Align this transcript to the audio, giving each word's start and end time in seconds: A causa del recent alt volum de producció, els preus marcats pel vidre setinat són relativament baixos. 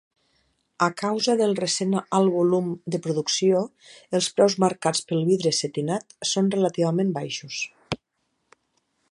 A 0.85 0.85
causa 1.01 1.35
del 1.41 1.51
recent 1.59 1.93
alt 1.99 2.33
volum 2.37 2.71
de 2.95 3.01
producció, 3.07 3.61
els 4.21 4.31
preus 4.39 4.57
marcats 4.65 5.05
pel 5.13 5.23
vidre 5.29 5.53
setinat 5.59 6.19
són 6.33 6.51
relativament 6.57 7.15
baixos. 7.21 7.63